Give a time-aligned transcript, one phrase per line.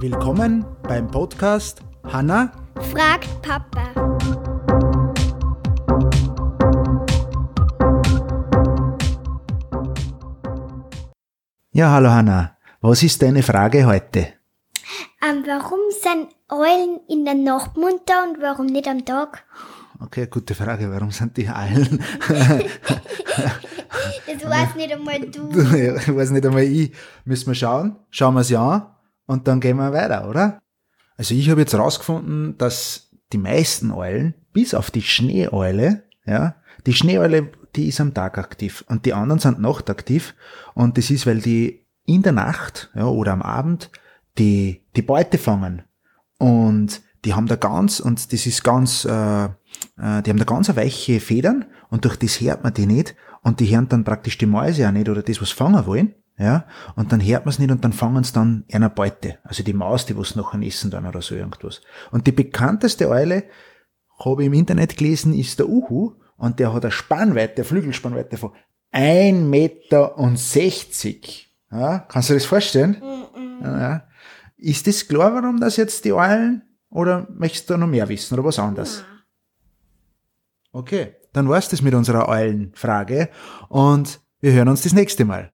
[0.00, 2.52] Willkommen beim Podcast Hanna
[2.90, 3.92] fragt Papa.
[11.72, 12.58] Ja, hallo Hanna.
[12.82, 14.34] Was ist deine Frage heute?
[15.22, 19.44] Ähm, warum sind Eulen in der Nacht munter und warum nicht am Tag?
[20.00, 20.90] Okay, gute Frage.
[20.92, 22.04] Warum sind die Eulen?
[24.26, 25.48] Das weiß nicht einmal du.
[25.76, 26.92] ich weiß nicht einmal ich.
[27.24, 27.96] Müssen wir schauen?
[28.10, 28.86] Schauen wir es ja an
[29.26, 30.60] und dann gehen wir weiter, oder?
[31.16, 36.92] Also ich habe jetzt rausgefunden, dass die meisten Eulen, bis auf die Schneeeule, ja, die
[36.92, 40.34] Schneeeule, die ist am Tag aktiv und die anderen sind nachtaktiv
[40.74, 43.90] und das ist, weil die in der Nacht ja, oder am Abend
[44.38, 45.82] die, die Beute fangen
[46.38, 49.50] und die haben da ganz, und das ist ganz, äh, äh,
[49.96, 53.74] die haben da ganz weiche Federn und durch das hört man die nicht und die
[53.74, 56.14] hören dann praktisch die Mäuse auch nicht oder das, was fangen wollen.
[56.38, 56.64] Ja,
[56.96, 59.38] und dann hört man es nicht und dann fangen sie dann einer Beute.
[59.44, 61.82] Also die Maus, die was nachher essen dann oder so irgendwas.
[62.10, 63.44] Und die bekannteste Eule,
[64.18, 68.38] habe ich im Internet gelesen, ist der Uhu und der hat eine Spannweite, eine Flügelspannweite
[68.38, 68.52] von
[68.92, 70.14] 1,60 Meter.
[71.70, 73.02] Ja, kannst du dir das vorstellen?
[73.62, 74.08] Ja.
[74.56, 78.44] Ist das klar, warum das jetzt die Eulen oder möchtest du noch mehr wissen oder
[78.44, 79.04] was anderes?
[80.72, 83.28] Okay, dann war's das mit unserer Eulenfrage
[83.68, 85.50] und wir hören uns das nächste Mal.